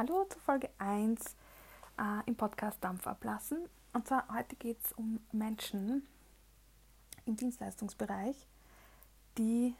Hallo 0.00 0.24
zu 0.30 0.38
Folge 0.38 0.70
1 0.78 1.36
äh, 1.98 2.24
im 2.24 2.34
Podcast 2.34 2.82
Dampf 2.82 3.06
ablassen. 3.06 3.68
Und 3.92 4.08
zwar 4.08 4.26
heute 4.34 4.56
geht 4.56 4.78
es 4.82 4.94
um 4.94 5.20
Menschen 5.30 6.06
im 7.26 7.36
Dienstleistungsbereich, 7.36 8.46
die, 9.36 9.74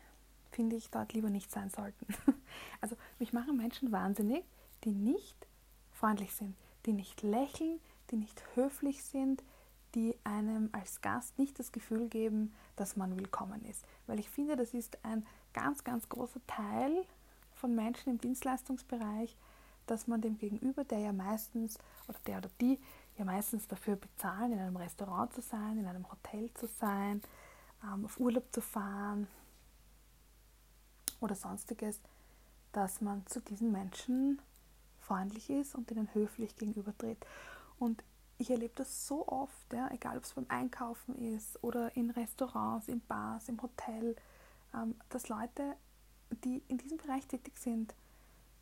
finde 0.51 0.77
ich, 0.77 0.91
dort 0.91 1.15
lieber 1.15 1.31
nicht 1.31 1.51
sein 1.51 1.71
sollten. 1.71 2.07
Also 2.83 2.97
mich 3.19 3.33
machen 3.33 3.57
Menschen 3.57 3.93
wahnsinnig, 3.93 4.45
die 4.85 4.93
nicht 4.93 5.47
freundlich 5.91 6.35
sind, 6.35 6.55
die 6.85 6.93
nicht 6.93 7.23
lächeln, 7.23 7.81
die 8.11 8.17
nicht 8.17 8.43
höflich 8.55 9.03
sind, 9.03 9.43
die 9.95 10.19
einem 10.23 10.69
als 10.73 11.01
Gast 11.01 11.39
nicht 11.39 11.59
das 11.59 11.73
Gefühl 11.73 12.09
geben, 12.09 12.55
dass 12.77 12.95
man 12.95 13.19
willkommen 13.19 13.65
ist. 13.65 13.87
Weil 14.07 14.21
ich 14.21 14.29
finde, 14.29 14.57
das 14.57 14.75
ist 14.75 15.03
ein 15.03 15.27
ganz, 15.55 15.83
ganz 15.83 16.11
großer 16.11 16.41
Teil 16.47 17.07
von 17.55 17.75
Menschen 17.75 18.11
im 18.11 18.19
Dienstleistungsbereich, 18.19 19.35
dass 19.91 20.07
man 20.07 20.21
dem 20.21 20.39
Gegenüber, 20.39 20.85
der 20.85 21.01
ja 21.01 21.13
meistens, 21.13 21.77
oder 22.07 22.19
der 22.27 22.39
oder 22.39 22.51
die 22.61 22.79
ja 23.19 23.25
meistens 23.25 23.67
dafür 23.67 23.97
bezahlen, 23.97 24.53
in 24.53 24.59
einem 24.61 24.77
Restaurant 24.77 25.33
zu 25.35 25.41
sein, 25.43 25.79
in 25.79 25.87
einem 25.87 26.11
Hotel 26.11 26.53
zu 26.55 26.69
sein, 26.79 27.21
ähm, 27.83 28.05
auf 28.05 28.21
Urlaub 28.21 28.45
zu 28.53 28.61
fahren 28.61 29.27
oder 31.21 31.35
sonstiges, 31.35 32.01
dass 32.73 33.01
man 33.01 33.27
zu 33.27 33.41
diesen 33.41 33.73
Menschen 33.73 34.41
freundlich 35.01 35.51
ist 35.51 35.75
und 35.75 35.91
ihnen 35.91 36.09
höflich 36.15 36.57
gegenübertritt. 36.57 37.27
Und 37.79 38.05
ich 38.39 38.51
erlebe 38.51 38.75
das 38.77 39.09
so 39.09 39.27
oft, 39.27 39.73
ja, 39.73 39.91
egal 39.91 40.17
ob 40.17 40.25
es 40.25 40.35
beim 40.35 40.47
Einkaufen 40.49 41.17
ist 41.35 41.63
oder 41.65 41.95
in 41.97 42.11
Restaurants, 42.11 42.89
in 42.89 43.01
Bars, 43.01 43.49
im 43.49 43.61
Hotel, 43.61 44.15
ähm, 44.73 44.95
dass 45.09 45.29
Leute, 45.29 45.77
die 46.45 46.63
in 46.69 46.79
diesem 46.79 46.97
Bereich 46.97 47.27
tätig 47.27 47.59
sind, 47.59 47.93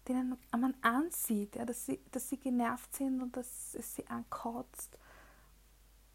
denen 0.08 0.36
man 0.58 0.74
ansieht, 0.82 1.56
ja, 1.56 1.64
dass, 1.64 1.86
sie, 1.86 2.00
dass 2.12 2.28
sie 2.28 2.38
genervt 2.38 2.94
sind 2.94 3.20
und 3.22 3.36
dass 3.36 3.74
es 3.74 3.94
sie 3.94 4.06
ankotzt 4.06 4.96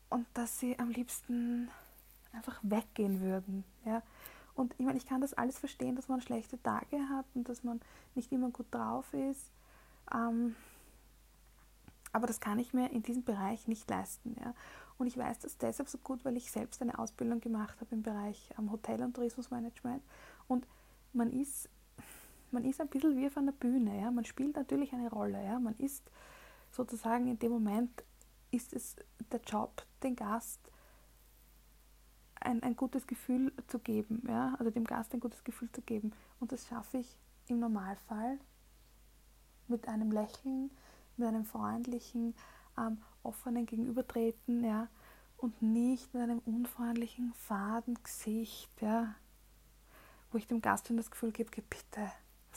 und 0.09 0.25
dass 0.33 0.59
sie 0.59 0.77
am 0.79 0.89
liebsten 0.89 1.69
einfach 2.31 2.59
weggehen 2.63 3.21
würden. 3.21 3.63
Ja. 3.85 4.01
Und 4.55 4.75
ich 4.77 4.85
meine, 4.85 4.97
ich 4.97 5.05
kann 5.05 5.21
das 5.21 5.33
alles 5.33 5.59
verstehen, 5.59 5.95
dass 5.95 6.07
man 6.07 6.21
schlechte 6.21 6.61
Tage 6.61 6.97
hat 7.09 7.25
und 7.33 7.49
dass 7.49 7.63
man 7.63 7.81
nicht 8.15 8.31
immer 8.31 8.49
gut 8.49 8.67
drauf 8.71 9.11
ist. 9.13 9.51
Ähm, 10.13 10.55
aber 12.11 12.27
das 12.27 12.39
kann 12.39 12.59
ich 12.59 12.73
mir 12.73 12.91
in 12.91 13.01
diesem 13.01 13.23
Bereich 13.23 13.67
nicht 13.67 13.89
leisten. 13.89 14.35
Ja. 14.39 14.53
Und 14.97 15.07
ich 15.07 15.17
weiß 15.17 15.39
das 15.39 15.57
deshalb 15.57 15.89
so 15.89 15.97
gut, 15.97 16.23
weil 16.23 16.37
ich 16.37 16.51
selbst 16.51 16.81
eine 16.81 16.97
Ausbildung 16.99 17.41
gemacht 17.41 17.79
habe 17.81 17.95
im 17.95 18.03
Bereich 18.03 18.49
ähm, 18.59 18.71
Hotel- 18.71 19.03
und 19.03 19.15
Tourismusmanagement. 19.15 20.03
Und 20.47 20.67
man 21.13 21.31
ist, 21.31 21.69
man 22.53 22.63
ist 22.63 22.79
ein 22.79 22.87
bisschen 22.87 23.17
wie 23.17 23.27
auf 23.27 23.37
einer 23.37 23.51
Bühne. 23.51 23.99
Ja. 23.99 24.11
Man 24.11 24.25
spielt 24.25 24.55
natürlich 24.55 24.93
eine 24.93 25.09
Rolle. 25.09 25.43
Ja. 25.43 25.59
Man 25.59 25.75
ist 25.77 26.09
sozusagen 26.71 27.27
in 27.27 27.39
dem 27.39 27.51
Moment, 27.51 28.03
ist 28.51 28.73
es 28.73 28.95
der 29.31 29.41
Job, 29.41 29.85
den 30.03 30.15
Gast 30.15 30.59
ein, 32.39 32.61
ein 32.61 32.75
gutes 32.75 33.07
Gefühl 33.07 33.51
zu 33.67 33.79
geben. 33.79 34.23
Ja. 34.27 34.55
Also 34.59 34.71
dem 34.71 34.85
Gast 34.85 35.13
ein 35.13 35.19
gutes 35.19 35.43
Gefühl 35.43 35.71
zu 35.71 35.81
geben. 35.81 36.13
Und 36.39 36.51
das 36.51 36.67
schaffe 36.67 36.99
ich 36.99 37.17
im 37.47 37.59
Normalfall 37.59 38.39
mit 39.67 39.87
einem 39.87 40.11
Lächeln, 40.11 40.71
mit 41.17 41.27
einem 41.27 41.45
freundlichen, 41.45 42.35
ähm, 42.77 42.99
offenen 43.23 43.65
Gegenübertreten, 43.65 44.63
ja, 44.63 44.87
und 45.37 45.61
nicht 45.61 46.13
mit 46.13 46.23
einem 46.23 46.39
unfreundlichen, 46.39 47.33
faden 47.33 47.97
Gesicht, 48.03 48.69
ja, 48.81 49.15
wo 50.31 50.37
ich 50.37 50.47
dem 50.47 50.61
Gast 50.61 50.89
das 50.89 51.11
Gefühl 51.11 51.31
gebe, 51.31 51.49
bitte, 51.61 52.11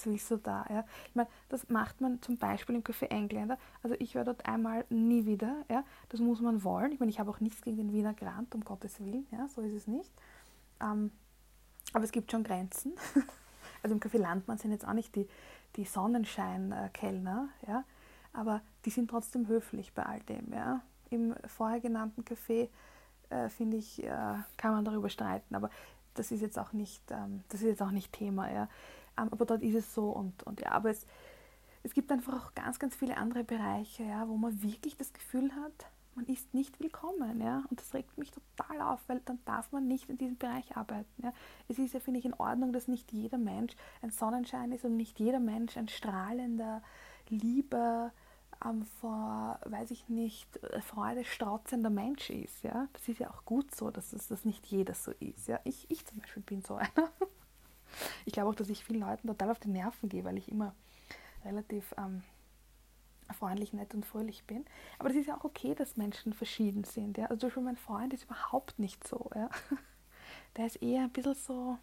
du 0.04 0.36
da? 0.36 0.66
Ja? 0.68 0.84
Ich 1.08 1.14
meine, 1.14 1.28
das 1.48 1.68
macht 1.68 2.00
man 2.00 2.20
zum 2.22 2.36
Beispiel 2.36 2.74
im 2.74 2.82
Café 2.82 3.06
Engländer. 3.06 3.58
Also 3.82 3.96
ich 3.98 4.14
war 4.14 4.24
dort 4.24 4.46
einmal 4.46 4.84
nie 4.90 5.26
wieder. 5.26 5.64
Ja? 5.70 5.84
Das 6.08 6.20
muss 6.20 6.40
man 6.40 6.64
wollen. 6.64 6.92
Ich 6.92 7.00
meine, 7.00 7.10
ich 7.10 7.18
habe 7.18 7.30
auch 7.30 7.40
nichts 7.40 7.62
gegen 7.62 7.76
den 7.76 7.92
Wiener 7.92 8.14
Grand, 8.14 8.54
um 8.54 8.64
Gottes 8.64 9.00
Willen. 9.00 9.26
Ja? 9.30 9.48
So 9.48 9.62
ist 9.62 9.74
es 9.74 9.86
nicht. 9.86 10.12
Ähm, 10.80 11.10
aber 11.92 12.04
es 12.04 12.12
gibt 12.12 12.30
schon 12.30 12.44
Grenzen. 12.44 12.92
also 13.82 13.94
im 13.94 14.00
Café 14.00 14.18
Landmann 14.18 14.58
sind 14.58 14.72
jetzt 14.72 14.86
auch 14.86 14.92
nicht 14.92 15.14
die, 15.14 15.28
die 15.76 15.84
Sonnenschein-Kellner. 15.84 17.48
Ja? 17.66 17.84
aber 18.36 18.60
die 18.84 18.90
sind 18.90 19.10
trotzdem 19.10 19.48
höflich 19.48 19.92
bei 19.94 20.04
all 20.04 20.20
dem. 20.20 20.52
Ja. 20.52 20.82
Im 21.10 21.34
vorher 21.46 21.80
genannten 21.80 22.22
Café, 22.22 22.68
äh, 23.30 23.48
finde 23.48 23.78
ich, 23.78 24.04
äh, 24.04 24.34
kann 24.56 24.72
man 24.72 24.84
darüber 24.84 25.08
streiten, 25.08 25.54
aber 25.54 25.70
das 26.14 26.30
ist 26.30 26.40
jetzt 26.40 26.58
auch 26.58 26.72
nicht, 26.72 27.02
ähm, 27.10 27.42
das 27.48 27.60
ist 27.60 27.66
jetzt 27.66 27.82
auch 27.82 27.90
nicht 27.90 28.12
Thema. 28.12 28.50
Ja. 28.50 28.68
Ähm, 29.18 29.28
aber 29.30 29.44
dort 29.46 29.62
ist 29.62 29.74
es 29.74 29.94
so 29.94 30.10
und, 30.10 30.42
und 30.44 30.60
ja, 30.60 30.72
aber 30.72 30.90
es, 30.90 31.06
es 31.82 31.94
gibt 31.94 32.10
einfach 32.10 32.34
auch 32.34 32.54
ganz, 32.54 32.78
ganz 32.78 32.94
viele 32.94 33.16
andere 33.16 33.44
Bereiche, 33.44 34.04
ja, 34.04 34.28
wo 34.28 34.36
man 34.36 34.62
wirklich 34.62 34.96
das 34.96 35.12
Gefühl 35.12 35.52
hat, 35.54 35.86
man 36.14 36.26
ist 36.26 36.54
nicht 36.54 36.80
willkommen, 36.80 37.40
ja, 37.42 37.64
und 37.68 37.78
das 37.78 37.92
regt 37.92 38.16
mich 38.16 38.30
total 38.30 38.80
auf, 38.80 39.00
weil 39.06 39.20
dann 39.26 39.38
darf 39.44 39.70
man 39.72 39.86
nicht 39.86 40.08
in 40.08 40.16
diesem 40.16 40.38
Bereich 40.38 40.76
arbeiten, 40.76 41.22
ja. 41.22 41.32
Es 41.68 41.78
ist 41.78 41.92
ja, 41.92 42.00
finde 42.00 42.20
ich, 42.20 42.26
in 42.26 42.34
Ordnung, 42.34 42.72
dass 42.72 42.88
nicht 42.88 43.12
jeder 43.12 43.38
Mensch 43.38 43.74
ein 44.00 44.10
Sonnenschein 44.10 44.72
ist 44.72 44.84
und 44.84 44.96
nicht 44.96 45.18
jeder 45.20 45.40
Mensch 45.40 45.76
ein 45.76 45.88
strahlender, 45.88 46.82
lieber, 47.28 48.12
ähm, 48.64 48.84
vor, 49.00 49.58
weiß 49.64 49.90
ich 49.90 50.08
nicht, 50.08 50.48
Freude 50.80 51.24
strotzender 51.24 51.90
Mensch 51.90 52.30
ist. 52.30 52.62
Ja? 52.62 52.88
Das 52.92 53.08
ist 53.08 53.20
ja 53.20 53.30
auch 53.30 53.44
gut 53.44 53.74
so, 53.74 53.90
dass 53.90 54.12
es 54.12 54.28
das 54.28 54.44
nicht 54.44 54.66
jeder 54.66 54.94
so 54.94 55.12
ist. 55.20 55.48
Ja? 55.48 55.60
Ich, 55.64 55.90
ich 55.90 56.04
zum 56.06 56.18
Beispiel 56.20 56.42
bin 56.42 56.62
so 56.62 56.76
einer. 56.76 56.90
Ich 58.24 58.32
glaube 58.32 58.50
auch, 58.50 58.54
dass 58.54 58.68
ich 58.68 58.84
vielen 58.84 59.00
Leuten 59.00 59.28
total 59.28 59.50
auf 59.50 59.58
die 59.58 59.68
Nerven 59.68 60.08
gehe, 60.08 60.24
weil 60.24 60.36
ich 60.36 60.50
immer 60.50 60.74
relativ 61.44 61.94
ähm, 61.98 62.22
freundlich, 63.32 63.72
nett 63.72 63.94
und 63.94 64.04
fröhlich 64.04 64.44
bin. 64.44 64.64
Aber 64.98 65.08
das 65.08 65.18
ist 65.18 65.26
ja 65.26 65.36
auch 65.36 65.44
okay, 65.44 65.74
dass 65.74 65.96
Menschen 65.96 66.32
verschieden 66.32 66.84
sind. 66.84 67.18
Ja? 67.18 67.26
Also 67.26 67.40
zum 67.40 67.48
Beispiel 67.48 67.62
mein 67.62 67.76
Freund 67.76 68.12
ist 68.12 68.24
überhaupt 68.24 68.78
nicht 68.78 69.06
so. 69.06 69.30
Ja? 69.34 69.50
Der 70.56 70.66
ist 70.66 70.82
eher 70.82 71.02
ein 71.02 71.10
bisschen 71.10 71.34
so 71.34 71.78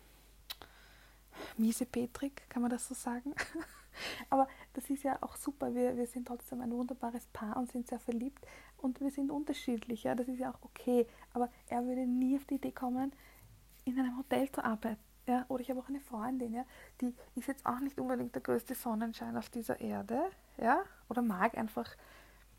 miese 1.57 1.85
Petrik, 1.85 2.47
kann 2.49 2.61
man 2.61 2.71
das 2.71 2.87
so 2.87 2.93
sagen? 2.93 3.33
Aber 4.29 4.47
das 4.73 4.89
ist 4.89 5.03
ja 5.03 5.17
auch 5.21 5.35
super. 5.35 5.73
Wir, 5.75 5.95
wir 5.95 6.07
sind 6.07 6.27
trotzdem 6.27 6.61
ein 6.61 6.71
wunderbares 6.71 7.27
Paar 7.27 7.57
und 7.57 7.71
sind 7.71 7.87
sehr 7.87 7.99
verliebt 7.99 8.45
und 8.77 8.99
wir 9.01 9.11
sind 9.11 9.31
unterschiedlich. 9.31 10.03
Ja, 10.03 10.15
das 10.15 10.27
ist 10.27 10.39
ja 10.39 10.51
auch 10.51 10.61
okay. 10.63 11.07
Aber 11.33 11.49
er 11.67 11.85
würde 11.85 12.05
nie 12.05 12.35
auf 12.37 12.45
die 12.45 12.55
Idee 12.55 12.71
kommen, 12.71 13.13
in 13.85 13.99
einem 13.99 14.17
Hotel 14.17 14.51
zu 14.51 14.63
arbeiten. 14.63 15.12
Ja, 15.25 15.45
oder 15.47 15.61
ich 15.61 15.69
habe 15.69 15.79
auch 15.79 15.87
eine 15.87 16.01
Freundin, 16.01 16.53
ja, 16.53 16.65
die 16.99 17.13
ist 17.35 17.47
jetzt 17.47 17.65
auch 17.65 17.79
nicht 17.79 17.97
unbedingt 17.97 18.35
der 18.35 18.41
größte 18.41 18.75
Sonnenschein 18.75 19.37
auf 19.37 19.49
dieser 19.49 19.79
Erde, 19.79 20.21
ja, 20.57 20.83
oder 21.09 21.21
mag 21.21 21.57
einfach 21.57 21.89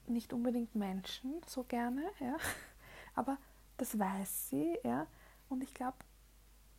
nicht 0.06 0.32
unbedingt 0.32 0.74
Menschen 0.74 1.42
so 1.46 1.64
gerne, 1.64 2.02
ja, 2.20 2.36
aber 3.14 3.36
das 3.76 3.98
weiß 3.98 4.48
sie, 4.48 4.78
ja, 4.82 5.06
und 5.50 5.62
ich 5.62 5.74
glaube, 5.74 5.98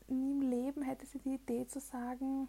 nie 0.07 0.31
im 0.31 0.41
Leben 0.41 0.81
hätte 0.81 1.05
sie 1.05 1.19
die 1.19 1.35
Idee 1.35 1.67
zu 1.67 1.79
sagen, 1.79 2.47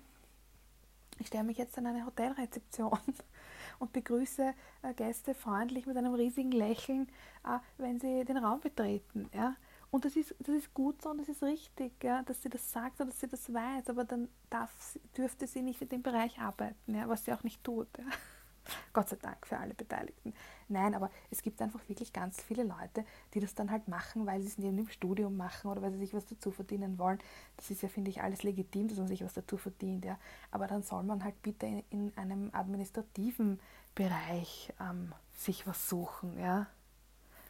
ich 1.19 1.29
stelle 1.29 1.45
mich 1.45 1.59
jetzt 1.59 1.77
an 1.79 1.87
eine 1.87 2.05
Hotelrezeption 2.05 2.99
und 3.79 3.93
begrüße 3.93 4.55
äh, 4.83 4.95
Gäste 4.95 5.35
freundlich 5.35 5.87
mit 5.87 5.97
einem 5.97 6.15
riesigen 6.15 6.53
Lächeln, 6.53 7.09
äh, 7.45 7.59
wenn 7.79 8.01
sie 8.01 8.25
den 8.25 8.37
Raum 8.37 8.61
betreten. 8.61 9.29
Ja? 9.33 9.57
Und 9.97 10.05
das 10.05 10.15
ist, 10.15 10.35
das 10.41 10.55
ist 10.55 10.75
gut 10.75 11.01
so 11.01 11.09
und 11.09 11.17
das 11.17 11.31
ist 11.31 11.43
richtig, 11.43 12.05
ja, 12.05 12.23
dass 12.23 12.43
sie 12.43 12.51
das 12.51 12.71
sagt 12.71 13.01
und 13.01 13.07
dass 13.07 13.19
sie 13.19 13.29
das 13.29 13.51
weiß, 13.51 13.89
aber 13.89 14.05
dann 14.05 14.29
darf, 14.51 14.99
dürfte 15.17 15.47
sie 15.47 15.63
nicht 15.63 15.81
in 15.81 15.89
dem 15.89 16.03
Bereich 16.03 16.39
arbeiten, 16.39 16.95
ja, 16.95 17.09
was 17.09 17.25
sie 17.25 17.33
auch 17.33 17.43
nicht 17.43 17.65
tut. 17.65 17.89
Ja. 17.97 18.05
Gott 18.93 19.09
sei 19.09 19.17
Dank 19.17 19.47
für 19.47 19.57
alle 19.57 19.73
Beteiligten. 19.73 20.35
Nein, 20.69 20.95
aber 20.95 21.11
es 21.31 21.41
gibt 21.41 21.63
einfach 21.63 21.81
wirklich 21.89 22.13
ganz 22.13 22.43
viele 22.43 22.65
Leute, 22.65 23.07
die 23.33 23.41
das 23.41 23.55
dann 23.55 23.71
halt 23.71 23.89
machen, 23.89 24.27
weil 24.27 24.43
sie 24.43 24.49
es 24.49 24.59
neben 24.59 24.77
dem 24.77 24.89
Studium 24.91 25.35
machen 25.35 25.71
oder 25.71 25.81
weil 25.81 25.93
sie 25.93 26.01
sich 26.01 26.13
was 26.13 26.27
dazu 26.27 26.51
verdienen 26.51 26.99
wollen. 26.99 27.19
Das 27.57 27.71
ist 27.71 27.81
ja, 27.81 27.89
finde 27.89 28.11
ich, 28.11 28.21
alles 28.21 28.43
legitim, 28.43 28.89
dass 28.89 28.99
man 28.99 29.09
sich 29.09 29.25
was 29.25 29.33
dazu 29.33 29.57
verdient. 29.57 30.05
Ja. 30.05 30.19
Aber 30.51 30.67
dann 30.67 30.83
soll 30.83 31.05
man 31.05 31.25
halt 31.25 31.41
bitte 31.41 31.65
in, 31.65 31.85
in 31.89 32.19
einem 32.19 32.51
administrativen 32.53 33.61
Bereich 33.95 34.75
ähm, 34.79 35.15
sich 35.33 35.67
was 35.67 35.89
suchen. 35.89 36.39
Ja. 36.39 36.67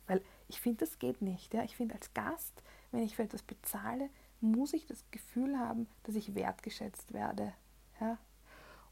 Weil 0.06 0.22
ich 0.48 0.60
finde, 0.60 0.78
das 0.78 0.98
geht 0.98 1.22
nicht. 1.22 1.54
Ja. 1.54 1.64
Ich 1.64 1.76
finde, 1.76 1.94
als 1.94 2.12
Gast, 2.14 2.62
wenn 2.92 3.02
ich 3.02 3.16
für 3.16 3.22
etwas 3.22 3.42
bezahle, 3.42 4.10
muss 4.40 4.72
ich 4.72 4.86
das 4.86 5.04
Gefühl 5.10 5.58
haben, 5.58 5.88
dass 6.04 6.14
ich 6.14 6.34
wertgeschätzt 6.34 7.12
werde. 7.12 7.52
Ja. 8.00 8.18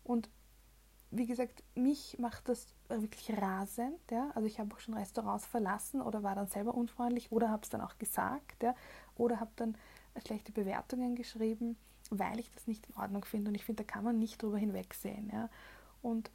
Und 0.02 0.28
wie 1.10 1.26
gesagt, 1.26 1.62
mich 1.74 2.18
macht 2.18 2.48
das 2.48 2.66
wirklich 2.88 3.30
rasend. 3.38 3.98
Ja? 4.10 4.30
Also 4.34 4.46
ich 4.46 4.58
habe 4.58 4.74
auch 4.74 4.80
schon 4.80 4.94
Restaurants 4.94 5.46
verlassen 5.46 6.02
oder 6.02 6.22
war 6.22 6.34
dann 6.34 6.48
selber 6.48 6.74
unfreundlich 6.74 7.30
oder 7.30 7.50
habe 7.50 7.62
es 7.62 7.70
dann 7.70 7.80
auch 7.80 7.98
gesagt 7.98 8.62
ja? 8.62 8.74
oder 9.16 9.38
habe 9.38 9.52
dann 9.56 9.76
schlechte 10.26 10.50
Bewertungen 10.50 11.14
geschrieben, 11.14 11.76
weil 12.10 12.40
ich 12.40 12.50
das 12.50 12.66
nicht 12.66 12.86
in 12.88 12.96
Ordnung 12.96 13.24
finde. 13.24 13.50
Und 13.50 13.54
ich 13.54 13.64
finde, 13.64 13.84
da 13.84 13.92
kann 13.92 14.04
man 14.04 14.18
nicht 14.18 14.42
drüber 14.42 14.58
hinwegsehen. 14.58 15.30
Ja? 15.32 15.48
Und 16.02 16.30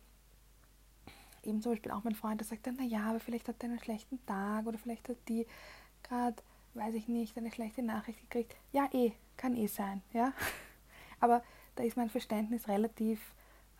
eben 1.43 1.61
zum 1.61 1.73
Beispiel 1.73 1.91
auch 1.91 2.03
mein 2.03 2.15
Freund, 2.15 2.39
der 2.39 2.47
sagt 2.47 2.67
dann, 2.67 2.75
naja, 2.75 3.03
aber 3.09 3.19
vielleicht 3.19 3.47
hat 3.47 3.61
er 3.61 3.69
einen 3.69 3.79
schlechten 3.79 4.23
Tag 4.25 4.65
oder 4.65 4.77
vielleicht 4.77 5.09
hat 5.09 5.17
die 5.27 5.45
gerade, 6.03 6.37
weiß 6.73 6.95
ich 6.95 7.07
nicht, 7.07 7.37
eine 7.37 7.51
schlechte 7.51 7.83
Nachricht 7.83 8.19
gekriegt. 8.21 8.55
Ja, 8.71 8.87
eh, 8.93 9.13
kann 9.37 9.55
eh 9.55 9.67
sein. 9.67 10.01
Ja? 10.13 10.33
Aber 11.19 11.43
da 11.75 11.83
ist 11.83 11.97
mein 11.97 12.09
Verständnis 12.09 12.67
relativ 12.67 13.19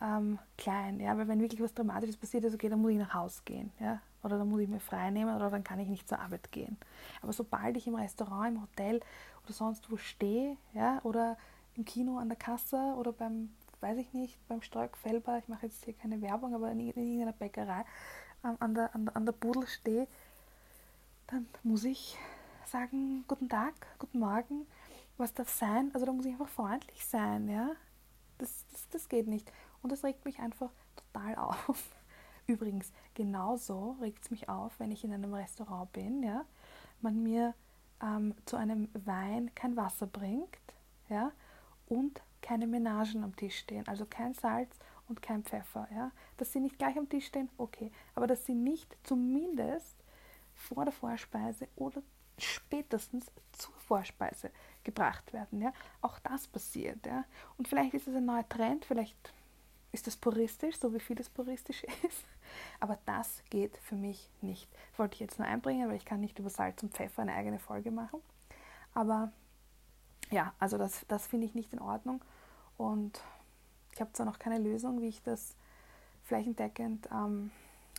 ähm, 0.00 0.38
klein, 0.56 1.00
ja, 1.00 1.16
weil 1.16 1.28
wenn 1.28 1.40
wirklich 1.40 1.60
was 1.60 1.74
Dramatisches 1.74 2.16
passiert 2.16 2.44
ist, 2.44 2.54
okay, 2.54 2.68
dann 2.68 2.80
muss 2.80 2.92
ich 2.92 2.98
nach 2.98 3.12
Hause 3.14 3.42
gehen, 3.44 3.70
ja, 3.80 4.00
oder 4.22 4.38
dann 4.38 4.48
muss 4.48 4.60
ich 4.60 4.68
mir 4.68 4.80
frei 4.80 5.10
nehmen 5.10 5.34
oder 5.34 5.50
dann 5.50 5.64
kann 5.64 5.78
ich 5.78 5.88
nicht 5.88 6.08
zur 6.08 6.18
Arbeit 6.18 6.50
gehen. 6.52 6.78
Aber 7.20 7.32
sobald 7.32 7.76
ich 7.76 7.86
im 7.86 7.94
Restaurant, 7.94 8.56
im 8.56 8.62
Hotel 8.62 9.00
oder 9.44 9.52
sonst 9.52 9.90
wo 9.90 9.96
stehe, 9.96 10.56
ja, 10.72 11.00
oder 11.02 11.36
im 11.74 11.84
Kino 11.84 12.18
an 12.18 12.28
der 12.28 12.38
Kasse 12.38 12.94
oder 12.96 13.12
beim, 13.12 13.50
weiß 13.80 13.98
ich 13.98 14.12
nicht, 14.12 14.38
beim 14.48 14.62
Stork 14.62 14.96
Felber, 14.96 15.38
ich 15.38 15.48
mache 15.48 15.66
jetzt 15.66 15.84
hier 15.84 15.94
keine 15.94 16.20
Werbung, 16.20 16.54
aber 16.54 16.70
in, 16.70 16.80
in 16.80 16.88
irgendeiner 16.88 17.32
Bäckerei 17.32 17.84
ähm, 18.44 18.56
an, 18.60 18.74
der, 18.74 18.94
an, 18.94 19.08
an 19.08 19.26
der 19.26 19.32
Budel 19.32 19.66
stehe, 19.66 20.06
dann 21.28 21.46
muss 21.62 21.84
ich 21.84 22.16
sagen, 22.66 23.24
guten 23.26 23.48
Tag, 23.48 23.74
guten 23.98 24.18
Morgen, 24.18 24.66
was 25.16 25.34
darf 25.34 25.50
sein? 25.50 25.90
Also 25.92 26.06
da 26.06 26.12
muss 26.12 26.24
ich 26.24 26.32
einfach 26.32 26.48
freundlich 26.48 27.04
sein, 27.04 27.48
ja. 27.48 27.70
Das, 28.38 28.64
das, 28.72 28.88
das 28.88 29.08
geht 29.08 29.26
nicht. 29.26 29.50
Und 29.82 29.92
das 29.92 30.04
regt 30.04 30.24
mich 30.24 30.38
einfach 30.38 30.70
total 30.96 31.34
auf. 31.66 31.90
Übrigens, 32.46 32.92
genauso 33.14 33.96
regt 34.00 34.24
es 34.24 34.30
mich 34.30 34.48
auf, 34.48 34.78
wenn 34.78 34.90
ich 34.90 35.04
in 35.04 35.12
einem 35.12 35.34
Restaurant 35.34 35.92
bin, 35.92 36.22
ja, 36.22 36.44
man 37.00 37.22
mir 37.22 37.54
ähm, 38.02 38.34
zu 38.44 38.56
einem 38.56 38.88
Wein 38.92 39.54
kein 39.54 39.76
Wasser 39.76 40.06
bringt, 40.06 40.58
ja, 41.08 41.32
und 41.86 42.22
keine 42.42 42.66
Menagen 42.66 43.24
am 43.24 43.36
Tisch 43.36 43.58
stehen, 43.58 43.86
also 43.88 44.06
kein 44.06 44.34
Salz 44.34 44.78
und 45.08 45.22
kein 45.22 45.42
Pfeffer, 45.42 45.88
ja. 45.94 46.12
Dass 46.36 46.52
sie 46.52 46.60
nicht 46.60 46.78
gleich 46.78 46.96
am 46.96 47.08
Tisch 47.08 47.26
stehen, 47.26 47.50
okay, 47.58 47.90
aber 48.14 48.26
dass 48.26 48.46
sie 48.46 48.54
nicht 48.54 48.96
zumindest 49.02 49.96
vor 50.54 50.84
der 50.84 50.92
Vorspeise 50.92 51.68
oder 51.76 52.02
spätestens 52.38 53.30
zur 53.52 53.74
Vorspeise 53.74 54.50
gebracht 54.84 55.32
werden. 55.32 55.60
Ja? 55.60 55.72
Auch 56.00 56.18
das 56.20 56.46
passiert. 56.46 57.04
Ja? 57.06 57.24
Und 57.58 57.68
vielleicht 57.68 57.94
ist 57.94 58.08
es 58.08 58.14
ein 58.14 58.24
neuer 58.24 58.48
Trend, 58.48 58.84
vielleicht 58.84 59.34
ist 59.92 60.06
das 60.06 60.16
puristisch, 60.16 60.76
so 60.78 60.94
wie 60.94 61.00
vieles 61.00 61.28
puristisch 61.28 61.84
ist. 62.02 62.24
Aber 62.78 62.98
das 63.06 63.42
geht 63.50 63.76
für 63.78 63.96
mich 63.96 64.30
nicht. 64.40 64.68
Das 64.90 64.98
wollte 64.98 65.14
ich 65.14 65.20
jetzt 65.20 65.38
nur 65.38 65.48
einbringen, 65.48 65.88
weil 65.88 65.96
ich 65.96 66.04
kann 66.04 66.20
nicht 66.20 66.38
über 66.38 66.50
Salz 66.50 66.82
und 66.82 66.94
Pfeffer 66.94 67.22
eine 67.22 67.34
eigene 67.34 67.58
Folge 67.58 67.90
machen. 67.90 68.20
Aber 68.94 69.32
ja, 70.30 70.54
also 70.58 70.78
das, 70.78 71.04
das 71.08 71.26
finde 71.26 71.46
ich 71.46 71.54
nicht 71.54 71.72
in 71.72 71.80
Ordnung. 71.80 72.22
Und 72.76 73.20
ich 73.92 74.00
habe 74.00 74.12
zwar 74.12 74.26
noch 74.26 74.38
keine 74.38 74.58
Lösung, 74.58 75.00
wie 75.00 75.08
ich 75.08 75.22
das 75.22 75.54
flächendeckend 76.24 77.08
ähm, 77.12 77.50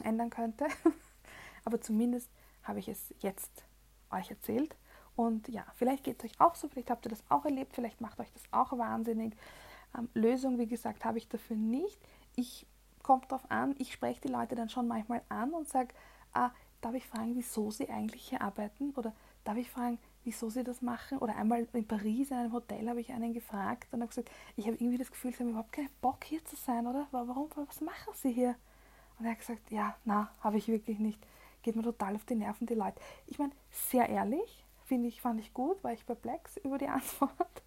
ändern 0.03 0.29
könnte, 0.29 0.67
aber 1.65 1.81
zumindest 1.81 2.29
habe 2.63 2.79
ich 2.79 2.87
es 2.87 3.13
jetzt 3.19 3.65
euch 4.09 4.29
erzählt. 4.29 4.75
Und 5.15 5.49
ja, 5.49 5.65
vielleicht 5.75 6.03
geht 6.03 6.23
es 6.23 6.31
euch 6.31 6.39
auch 6.39 6.55
so, 6.55 6.67
vielleicht 6.69 6.89
habt 6.89 7.05
ihr 7.05 7.09
das 7.09 7.23
auch 7.29 7.45
erlebt, 7.45 7.73
vielleicht 7.75 8.01
macht 8.01 8.19
euch 8.19 8.31
das 8.31 8.43
auch 8.51 8.77
wahnsinnig. 8.77 9.35
Ähm, 9.97 10.09
Lösung, 10.13 10.57
wie 10.57 10.67
gesagt, 10.67 11.03
habe 11.03 11.17
ich 11.17 11.27
dafür 11.27 11.57
nicht. 11.57 11.99
Ich 12.35 12.65
komme 13.03 13.21
darauf 13.27 13.49
an, 13.51 13.75
ich 13.77 13.91
spreche 13.91 14.21
die 14.21 14.29
Leute 14.29 14.55
dann 14.55 14.69
schon 14.69 14.87
manchmal 14.87 15.21
an 15.27 15.53
und 15.53 15.67
sage, 15.67 15.93
ah, 16.33 16.51
darf 16.79 16.95
ich 16.95 17.05
fragen, 17.05 17.35
wieso 17.35 17.71
sie 17.71 17.89
eigentlich 17.89 18.29
hier 18.29 18.41
arbeiten? 18.41 18.91
Oder 18.95 19.13
darf 19.43 19.57
ich 19.57 19.69
fragen, 19.69 19.99
wieso 20.23 20.49
sie 20.49 20.63
das 20.63 20.81
machen? 20.81 21.17
Oder 21.19 21.35
einmal 21.35 21.67
in 21.73 21.87
Paris 21.87 22.31
in 22.31 22.37
einem 22.37 22.53
Hotel 22.53 22.89
habe 22.89 23.01
ich 23.01 23.11
einen 23.11 23.33
gefragt 23.33 23.87
und 23.91 24.01
habe 24.01 24.09
gesagt, 24.09 24.31
ich 24.55 24.65
habe 24.67 24.75
irgendwie 24.77 24.97
das 24.97 25.11
Gefühl, 25.11 25.33
sie 25.33 25.39
haben 25.39 25.49
überhaupt 25.49 25.73
keinen 25.73 25.89
Bock 26.01 26.23
hier 26.23 26.43
zu 26.45 26.55
sein, 26.55 26.87
oder? 26.87 27.07
Warum, 27.11 27.49
was 27.55 27.81
machen 27.81 28.13
sie 28.13 28.31
hier? 28.31 28.55
Und 29.19 29.25
er 29.25 29.31
hat 29.31 29.39
gesagt, 29.39 29.71
ja, 29.71 29.95
na, 30.05 30.31
habe 30.41 30.57
ich 30.57 30.67
wirklich 30.67 30.99
nicht 30.99 31.19
geht 31.61 31.75
mir 31.75 31.83
total 31.83 32.15
auf 32.15 32.25
die 32.25 32.35
Nerven, 32.35 32.67
die 32.67 32.73
Leute. 32.73 32.99
Ich 33.27 33.39
meine, 33.39 33.51
sehr 33.69 34.09
ehrlich, 34.09 34.65
finde 34.85 35.07
ich, 35.07 35.21
fand 35.21 35.39
ich 35.39 35.53
gut, 35.53 35.83
war 35.83 35.93
ich 35.93 36.05
perplex 36.05 36.57
über 36.57 36.77
die 36.77 36.87
Antwort. 36.87 37.63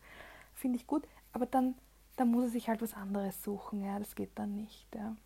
finde 0.55 0.77
ich 0.77 0.87
gut, 0.87 1.07
aber 1.33 1.47
dann, 1.47 1.75
dann 2.17 2.31
muss 2.31 2.45
er 2.45 2.51
sich 2.51 2.69
halt 2.69 2.83
was 2.83 2.95
anderes 2.95 3.43
suchen, 3.43 3.85
ja, 3.85 3.99
das 3.99 4.15
geht 4.15 4.39
dann 4.39 4.57
nicht, 4.57 4.87
ja. 4.95 5.17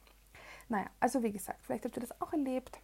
Naja, 0.68 0.86
also 1.00 1.22
wie 1.22 1.32
gesagt, 1.32 1.60
vielleicht 1.62 1.84
habt 1.84 1.96
ihr 1.96 2.00
das 2.00 2.20
auch 2.20 2.32
erlebt, 2.32 2.78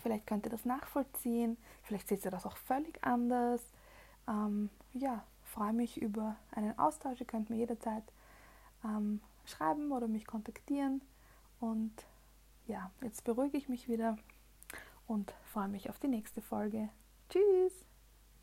vielleicht 0.00 0.26
könnt 0.26 0.46
ihr 0.46 0.50
das 0.50 0.64
nachvollziehen, 0.64 1.56
vielleicht 1.82 2.08
seht 2.08 2.24
ihr 2.24 2.30
das 2.30 2.46
auch 2.46 2.56
völlig 2.56 3.02
anders. 3.04 3.62
Ähm, 4.26 4.70
ja, 4.92 5.24
freue 5.42 5.72
mich 5.72 6.00
über 6.00 6.36
einen 6.52 6.78
Austausch, 6.78 7.20
ihr 7.20 7.26
könnt 7.26 7.50
mir 7.50 7.56
jederzeit 7.56 8.04
ähm, 8.84 9.20
schreiben 9.44 9.92
oder 9.92 10.08
mich 10.08 10.26
kontaktieren 10.26 11.02
und 11.60 11.92
ja, 12.66 12.90
jetzt 13.02 13.24
beruhige 13.24 13.56
ich 13.56 13.68
mich 13.68 13.88
wieder 13.88 14.18
und 15.06 15.32
freue 15.52 15.68
mich 15.68 15.88
auf 15.88 15.98
die 15.98 16.08
nächste 16.08 16.42
Folge. 16.42 16.90
Tschüss! 17.30 17.97